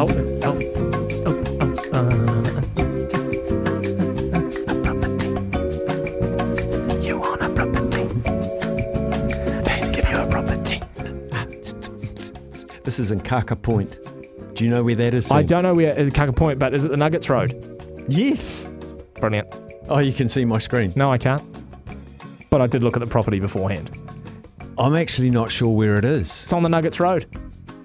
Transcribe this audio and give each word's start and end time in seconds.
Oh, 0.00 0.06
oh, 0.06 0.60
oh, 1.26 1.34
oh, 1.56 1.74
uh, 1.92 1.98
You 7.00 7.18
want 7.18 7.42
a 7.42 7.48
property? 7.52 8.04
Let's 9.64 9.88
give 9.88 10.08
you 10.08 10.18
a 10.18 10.26
property. 10.30 10.80
This 12.84 13.00
is 13.00 13.10
in 13.10 13.18
Kaka 13.18 13.56
Point. 13.56 13.96
Do 14.54 14.62
you 14.62 14.70
know 14.70 14.84
where 14.84 14.94
that 14.94 15.14
is? 15.14 15.32
I 15.32 15.40
Sam? 15.40 15.46
don't 15.48 15.62
know 15.64 15.74
where 15.74 16.08
Kaka 16.12 16.32
Point, 16.32 16.60
but 16.60 16.74
is 16.74 16.84
it 16.84 16.92
the 16.92 16.96
Nuggets 16.96 17.28
Road? 17.28 18.04
Yes. 18.06 18.68
Brilliant. 19.14 19.48
Oh, 19.88 19.98
you 19.98 20.12
can 20.12 20.28
see 20.28 20.44
my 20.44 20.58
screen. 20.58 20.92
No, 20.94 21.10
I 21.10 21.18
can't. 21.18 21.42
But 22.50 22.60
I 22.60 22.68
did 22.68 22.84
look 22.84 22.96
at 22.96 23.00
the 23.00 23.06
property 23.08 23.40
beforehand. 23.40 23.90
I'm 24.78 24.94
actually 24.94 25.30
not 25.30 25.50
sure 25.50 25.74
where 25.76 25.96
it 25.96 26.04
is. 26.04 26.44
It's 26.44 26.52
on 26.52 26.62
the 26.62 26.68
Nuggets 26.68 27.00
Road. 27.00 27.26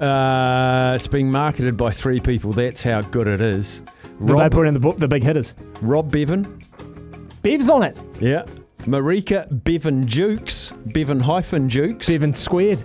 Uh, 0.00 0.92
it's 0.94 1.08
being 1.08 1.30
marketed 1.30 1.76
by 1.76 1.90
three 1.90 2.20
people. 2.20 2.52
That's 2.52 2.82
how 2.82 3.00
good 3.02 3.26
it 3.26 3.40
is. 3.40 3.82
Did 4.24 4.36
they 4.36 4.48
put 4.48 4.66
in 4.66 4.74
the 4.74 4.80
book 4.80 4.96
the 4.96 5.08
big 5.08 5.22
hitters? 5.22 5.54
Rob 5.80 6.10
Bevan. 6.10 6.60
Bev's 7.42 7.68
on 7.70 7.82
it. 7.82 7.96
Yeah. 8.20 8.44
Marika 8.80 9.46
Bevan 9.64 10.06
Jukes. 10.06 10.70
Bevan 10.92 11.20
hyphen 11.20 11.68
Jukes. 11.68 12.06
Bevan 12.06 12.32
squared. 12.34 12.82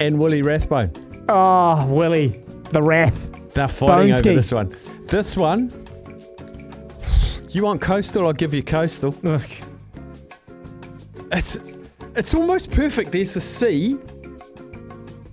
and 0.00 0.18
Willie 0.18 0.42
Rathbone. 0.42 0.90
Oh, 1.28 1.86
Willie, 1.92 2.40
the 2.70 2.82
wrath. 2.82 3.30
They're 3.54 3.68
fighting 3.68 4.12
Boneski. 4.12 4.26
over 4.26 4.34
this 4.36 4.52
one. 4.52 4.76
This 5.08 5.36
one. 5.36 5.72
You 7.50 7.62
want 7.64 7.80
coastal? 7.80 8.26
I'll 8.26 8.32
give 8.34 8.52
you 8.52 8.62
coastal. 8.62 9.14
It's 11.32 11.56
it's 12.14 12.34
almost 12.34 12.70
perfect. 12.70 13.12
There's 13.12 13.32
the 13.32 13.40
sea, 13.40 13.98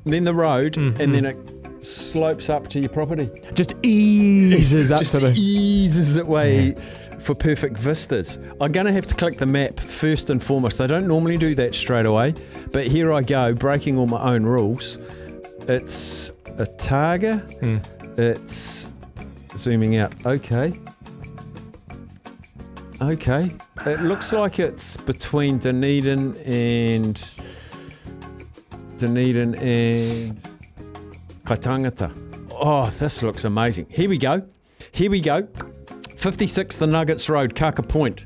then 0.05 0.23
the 0.23 0.33
road, 0.33 0.73
Mm-hmm. 0.73 1.01
and 1.01 1.15
then 1.15 1.25
it 1.25 1.37
slopes 1.85 2.49
up 2.49 2.67
to 2.69 2.79
your 2.79 2.89
property. 2.89 3.29
Just 3.53 3.73
eases 3.83 4.91
up 4.91 4.99
Just 4.99 5.11
to 5.15 5.19
the. 5.19 5.33
eases 5.37 6.15
it 6.15 6.25
way 6.27 6.75
for 7.19 7.35
perfect 7.35 7.77
vistas. 7.77 8.37
I'm 8.59 8.71
going 8.71 8.85
to 8.85 8.91
have 8.93 9.07
to 9.07 9.15
click 9.15 9.37
the 9.37 9.45
map 9.45 9.79
first 9.79 10.29
and 10.29 10.41
foremost. 10.43 10.81
I 10.81 10.87
don't 10.87 11.07
normally 11.07 11.37
do 11.37 11.55
that 11.55 11.73
straight 11.75 12.05
away, 12.05 12.33
but 12.71 12.87
here 12.87 13.11
I 13.13 13.21
go, 13.21 13.53
breaking 13.53 13.97
all 13.97 14.07
my 14.07 14.21
own 14.33 14.43
rules. 14.43 14.97
It's 15.67 16.31
a 16.57 16.65
Targa. 16.65 17.39
Hmm. 17.59 17.77
It's 18.19 18.87
zooming 19.57 19.97
out. 19.97 20.13
Okay. 20.25 20.73
Okay. 23.01 23.51
It 23.85 24.01
looks 24.01 24.31
like 24.31 24.59
it's 24.59 24.95
between 24.97 25.57
Dunedin 25.57 26.35
and 26.45 27.21
Dunedin 29.03 29.55
and 29.55 30.41
Kaitangata. 31.43 32.09
Oh, 32.51 32.89
this 32.89 33.21
looks 33.21 33.43
amazing. 33.43 33.87
Here 33.89 34.07
we 34.07 34.17
go. 34.17 34.43
Here 34.93 35.11
we 35.11 35.19
go. 35.19 35.45
56 36.15 36.77
The 36.77 36.87
Nuggets 36.87 37.27
Road, 37.27 37.53
Kaka 37.53 37.83
Point, 37.83 38.23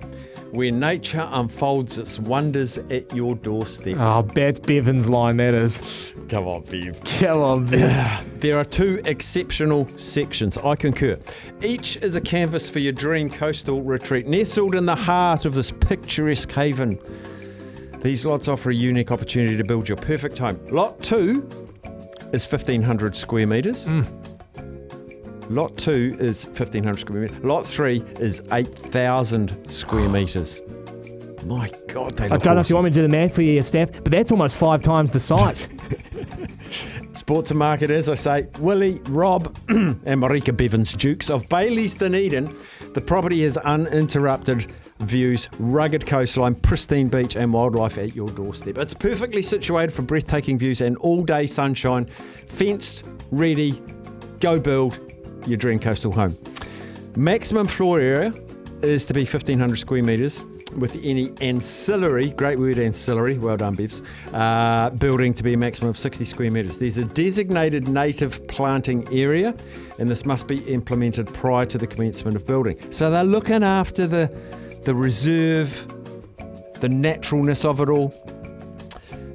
where 0.54 0.70
nature 0.70 1.28
unfolds 1.32 1.98
its 1.98 2.20
wonders 2.20 2.78
at 2.78 3.12
your 3.12 3.34
doorstep. 3.34 3.96
Ah, 3.98 4.20
oh, 4.20 4.22
that's 4.22 4.60
Bevan's 4.60 5.10
line, 5.10 5.38
that 5.38 5.56
is. 5.56 6.14
Come 6.30 6.48
on, 6.48 6.62
Bev. 6.62 7.04
Come 7.20 7.42
on, 7.42 7.66
Bev. 7.66 8.24
There 8.40 8.60
are 8.60 8.66
two 8.66 9.02
exceptional 9.06 9.88
sections. 9.98 10.60
I 10.60 10.76
concur. 10.76 11.18
Each 11.64 11.98
is 11.98 12.16
a 12.16 12.22
canvas 12.22 12.70
for 12.70 12.78
your 12.78 12.94
dream 12.94 13.32
coastal 13.32 13.82
retreat, 13.82 14.28
nestled 14.28 14.76
in 14.76 14.86
the 14.86 14.96
heart 14.96 15.46
of 15.46 15.56
this 15.56 15.72
picturesque 15.72 16.52
haven. 16.52 17.00
These 18.02 18.26
lots 18.26 18.48
offer 18.48 18.70
a 18.70 18.76
unique 18.76 19.12
opportunity 19.12 19.58
to 19.58 19.64
build 19.64 19.90
your 19.90 19.98
perfect 19.98 20.38
home. 20.38 20.60
Lot 20.70 21.02
two 21.02 21.48
is 22.32 22.50
1,500 22.50 23.16
square 23.16 23.48
metres. 23.48 23.86
Mm. 23.86 24.06
Lot 25.50 25.78
two 25.78 26.16
is 26.20 26.46
1,500 26.46 27.00
square 27.00 27.22
metres. 27.22 27.44
Lot 27.44 27.66
three 27.66 28.04
is 28.20 28.44
8,000 28.52 29.72
square 29.72 30.10
metres. 30.10 30.62
My 31.46 31.70
God, 31.88 32.12
they 32.18 32.26
I 32.26 32.38
don't 32.38 32.56
know 32.56 32.62
if 32.62 32.70
you 32.70 32.76
want 32.76 32.86
me 32.86 32.92
to 32.92 32.96
do 32.96 33.02
the 33.02 33.10
math 33.10 33.36
for 33.36 33.42
you, 33.42 33.62
Steph, 33.64 33.92
but 34.04 34.12
that's 34.12 34.32
almost 34.32 34.56
five 34.56 34.82
times 34.82 35.12
the 35.12 35.20
size. 35.20 35.68
Sports 37.14 37.52
and 37.52 37.58
market, 37.58 37.90
as 37.90 38.10
I 38.10 38.16
say, 38.16 38.48
Willie, 38.60 39.00
Rob, 39.10 39.58
and 39.70 40.04
Marika 40.04 40.56
Bevans 40.56 40.96
Jukes 40.96 41.30
of 41.30 41.46
Bayleys 41.48 41.98
Dunedin. 41.98 42.54
The 42.94 43.02
property 43.02 43.44
is 43.44 43.58
uninterrupted 43.58 44.72
views, 45.00 45.50
rugged 45.60 46.06
coastline, 46.06 46.56
pristine 46.56 47.08
beach, 47.08 47.36
and 47.36 47.54
wildlife 47.54 47.98
at 47.98 48.16
your 48.16 48.30
doorstep. 48.30 48.78
It's 48.78 48.94
perfectly 48.94 49.42
situated 49.42 49.92
for 49.94 50.02
breathtaking 50.02 50.58
views 50.58 50.82
and 50.82 50.98
all 50.98 51.24
day 51.24 51.46
sunshine. 51.46 52.06
Fenced, 52.06 53.04
ready, 53.32 53.82
go 54.40 54.60
build 54.60 55.00
your 55.46 55.58
dream 55.58 55.80
coastal 55.80 56.12
home. 56.12 56.36
Maximum 57.16 57.68
floor 57.68 58.00
area 58.00 58.34
is 58.82 59.06
to 59.06 59.14
be 59.14 59.22
1500 59.22 59.78
square 59.78 60.04
metres 60.04 60.44
with 60.78 61.00
any 61.04 61.32
ancillary, 61.42 62.30
great 62.32 62.60
word 62.60 62.78
ancillary, 62.78 63.38
well 63.38 63.58
done 63.58 63.76
Bevs, 63.76 64.06
uh, 64.34 64.90
building 64.92 65.34
to 65.34 65.44
be 65.44 65.54
a 65.54 65.58
maximum 65.58 65.90
of 65.90 65.98
60 65.98 66.26
square 66.26 66.52
metres. 66.52 66.78
There's 66.78 66.98
a 66.98 67.06
designated 67.06 67.88
native 67.88 68.48
planting 68.48 69.08
area 69.12 69.56
and 69.98 70.08
this 70.08 70.26
must 70.26 70.48
be 70.48 70.60
implemented 70.72 71.28
prior 71.34 71.66
to 71.66 71.78
the 71.78 71.88
commencement 71.88 72.36
of 72.36 72.46
building. 72.46 72.80
So 72.92 73.10
they're 73.10 73.24
looking 73.24 73.64
after 73.64 74.06
the, 74.06 74.32
the 74.88 74.96
reserve, 74.96 75.86
the 76.80 76.88
naturalness 76.88 77.66
of 77.66 77.82
it 77.82 77.90
all. 77.90 78.08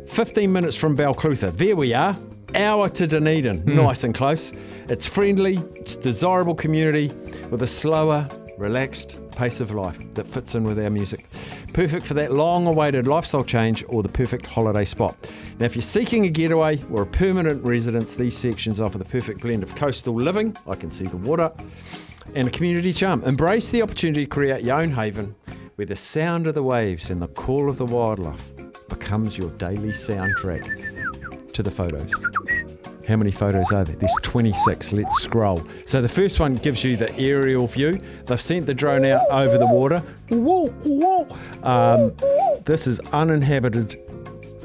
15 0.08 0.50
minutes 0.50 0.74
from 0.74 0.96
Balclutha. 0.96 1.54
There 1.54 1.76
we 1.76 1.92
are. 1.92 2.16
Hour 2.54 2.88
to 2.88 3.06
Dunedin. 3.06 3.60
Hmm. 3.60 3.76
Nice 3.76 4.02
and 4.02 4.14
close. 4.14 4.54
It's 4.88 5.04
friendly, 5.04 5.58
it's 5.74 5.94
desirable 5.94 6.54
community 6.54 7.08
with 7.50 7.60
a 7.60 7.66
slower, 7.66 8.26
relaxed 8.56 9.18
pace 9.32 9.60
of 9.60 9.72
life 9.72 9.98
that 10.14 10.26
fits 10.26 10.54
in 10.54 10.64
with 10.64 10.82
our 10.82 10.88
music. 10.88 11.26
Perfect 11.74 12.06
for 12.06 12.14
that 12.14 12.32
long 12.32 12.66
awaited 12.66 13.06
lifestyle 13.06 13.44
change 13.44 13.84
or 13.88 14.02
the 14.02 14.08
perfect 14.08 14.46
holiday 14.46 14.86
spot. 14.86 15.18
Now, 15.58 15.66
if 15.66 15.76
you're 15.76 15.82
seeking 15.82 16.24
a 16.24 16.30
getaway 16.30 16.80
or 16.90 17.02
a 17.02 17.06
permanent 17.06 17.62
residence, 17.62 18.16
these 18.16 18.38
sections 18.38 18.80
offer 18.80 18.96
the 18.96 19.04
perfect 19.04 19.42
blend 19.42 19.62
of 19.62 19.74
coastal 19.74 20.14
living, 20.14 20.56
I 20.66 20.76
can 20.76 20.90
see 20.90 21.04
the 21.04 21.18
water, 21.18 21.52
and 22.34 22.48
a 22.48 22.50
community 22.50 22.94
charm. 22.94 23.22
Embrace 23.24 23.68
the 23.68 23.82
opportunity 23.82 24.24
to 24.24 24.30
create 24.30 24.64
your 24.64 24.80
own 24.80 24.92
haven 24.92 25.34
where 25.76 25.86
the 25.86 25.96
sound 25.96 26.46
of 26.46 26.54
the 26.54 26.62
waves 26.62 27.10
and 27.10 27.20
the 27.20 27.28
call 27.28 27.68
of 27.68 27.78
the 27.78 27.86
wildlife 27.86 28.42
becomes 28.88 29.38
your 29.38 29.50
daily 29.52 29.92
soundtrack 29.92 31.52
to 31.52 31.62
the 31.62 31.70
photos. 31.70 32.12
How 33.08 33.16
many 33.16 33.32
photos 33.32 33.72
are 33.72 33.84
there? 33.84 33.96
There's 33.96 34.14
26. 34.22 34.92
Let's 34.92 35.22
scroll. 35.22 35.62
So 35.86 36.00
the 36.00 36.08
first 36.08 36.38
one 36.38 36.54
gives 36.56 36.84
you 36.84 36.96
the 36.96 37.12
aerial 37.18 37.66
view. 37.66 38.00
They've 38.26 38.40
sent 38.40 38.66
the 38.66 38.74
drone 38.74 39.04
out 39.04 39.26
over 39.30 39.58
the 39.58 39.66
water. 39.66 40.02
Um, 41.62 42.12
this 42.64 42.86
is 42.86 43.00
uninhabited, 43.12 43.98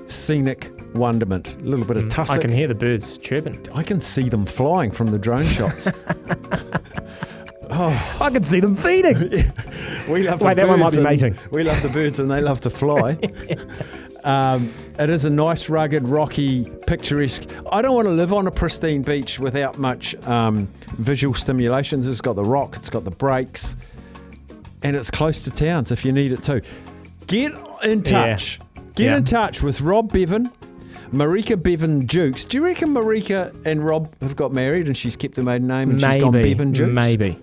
scenic 0.05 0.71
wonderment. 0.93 1.55
A 1.55 1.59
little 1.59 1.85
bit 1.85 1.97
of 1.97 2.09
tussock. 2.09 2.37
I 2.37 2.41
can 2.41 2.51
hear 2.51 2.67
the 2.67 2.75
birds 2.75 3.17
chirping. 3.17 3.65
I 3.73 3.81
can 3.81 3.99
see 3.99 4.29
them 4.29 4.45
flying 4.45 4.91
from 4.91 5.07
the 5.07 5.17
drone 5.17 5.45
shots. 5.45 5.87
I 7.69 8.29
can 8.31 8.43
see 8.43 8.59
them 8.59 8.75
feeding. 8.75 9.51
We 10.09 10.23
love 10.23 10.41
Wait, 10.41 10.55
the 10.55 10.61
that 10.61 10.67
one 10.67 10.79
might 10.79 10.85
birds 10.85 10.95
be 10.97 11.01
and- 11.01 11.09
mating. 11.21 11.37
We 11.51 11.63
love 11.63 11.81
the 11.83 11.89
birds 11.89 12.19
and 12.19 12.29
they 12.31 12.41
love 12.41 12.61
to 12.61 12.69
fly. 12.69 13.17
um, 14.23 14.71
it 14.99 15.09
is 15.09 15.25
a 15.25 15.29
nice, 15.29 15.69
rugged, 15.69 16.07
rocky, 16.07 16.69
picturesque. 16.87 17.43
I 17.71 17.81
don't 17.81 17.95
want 17.95 18.07
to 18.07 18.11
live 18.13 18.33
on 18.33 18.47
a 18.47 18.51
pristine 18.51 19.01
beach 19.01 19.39
without 19.39 19.77
much 19.77 20.15
um, 20.25 20.67
visual 20.97 21.33
stimulations. 21.33 22.07
It's 22.07 22.21
got 22.21 22.35
the 22.35 22.43
rock, 22.43 22.75
it's 22.75 22.89
got 22.89 23.03
the 23.03 23.11
breaks, 23.11 23.75
and 24.83 24.95
it's 24.95 25.11
close 25.11 25.43
to 25.43 25.51
towns 25.51 25.91
if 25.91 26.05
you 26.05 26.11
need 26.11 26.31
it 26.31 26.43
too. 26.43 26.61
Get 27.27 27.53
in 27.83 28.03
touch. 28.03 28.59
Get 28.95 29.11
Yeah. 29.11 29.17
in 29.17 29.23
touch 29.25 29.61
with 29.61 29.81
Rob 29.81 30.11
Bevan. 30.11 30.51
Marika 31.11 31.61
Bevan 31.61 32.05
Jukes. 32.07 32.43
Do 32.45 32.57
you 32.57 32.63
reckon 32.65 32.89
Marika 32.89 33.53
and 33.65 33.85
Rob 33.85 34.13
have 34.21 34.35
got 34.35 34.51
married 34.51 34.87
and 34.87 34.97
she's 34.97 35.15
kept 35.15 35.35
the 35.35 35.43
maiden 35.43 35.67
name 35.67 35.91
and 35.91 36.01
she's 36.01 36.21
gone 36.21 36.31
Bevan 36.33 36.73
Jukes? 36.73 36.91
Maybe. 36.93 37.37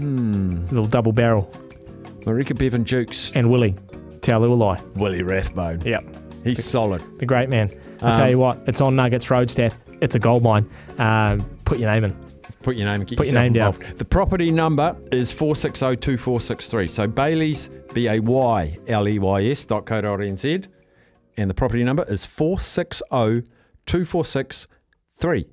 Hmm. 0.00 0.64
Little 0.66 0.86
double 0.86 1.12
barrel. 1.12 1.50
Marika 2.20 2.56
Bevan 2.56 2.84
Jukes. 2.84 3.32
And 3.34 3.50
Willie. 3.50 3.74
Taulua. 4.20 4.80
Willie 4.96 5.22
Rathbone. 5.22 5.80
Yep. 5.82 6.04
He's 6.44 6.64
solid. 6.64 7.02
The 7.18 7.26
great 7.26 7.48
man. 7.50 7.70
I 8.02 8.12
tell 8.12 8.24
Um, 8.24 8.30
you 8.30 8.38
what, 8.38 8.62
it's 8.66 8.80
on 8.80 8.96
Nuggets 8.96 9.30
Road, 9.30 9.50
Steph. 9.50 9.78
It's 10.00 10.14
a 10.14 10.18
gold 10.18 10.42
mine. 10.42 10.68
Um, 10.98 11.42
put 11.66 11.78
your 11.78 11.90
name 11.90 12.04
in. 12.04 12.16
Put 12.62 12.76
your 12.76 12.86
name. 12.86 13.00
Get 13.04 13.18
Put 13.18 13.26
your 13.26 13.42
yourself 13.42 13.78
name 13.78 13.88
down. 13.88 13.96
The 13.98 14.04
property 14.04 14.50
number 14.50 14.96
is 15.12 15.30
four 15.32 15.54
six 15.56 15.80
zero 15.80 15.94
two 15.94 16.16
four 16.16 16.40
six 16.40 16.68
three. 16.68 16.88
So 16.88 17.06
Bayleys 17.06 17.70
B 17.94 18.06
A 18.08 18.20
Y 18.20 18.78
L 18.88 19.08
E 19.08 19.18
Y 19.18 19.44
S 19.44 19.64
dot 19.64 19.84
co 19.86 20.00
dot 20.00 20.18
nz, 20.20 20.66
and 21.38 21.48
the 21.50 21.54
property 21.54 21.84
number 21.84 22.04
is 22.08 22.24
four 22.26 22.58
six 22.60 23.02
zero 23.12 23.42
two 23.86 24.04
four 24.04 24.24
six 24.26 24.66
three. 25.08 25.46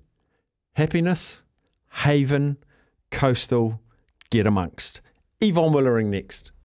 Happiness, 0.76 1.44
haven, 1.92 2.58
coastal, 3.12 3.80
get 4.30 4.48
amongst. 4.48 5.02
Yvonne 5.42 5.74
Willering 5.74 6.10
next. 6.10 6.52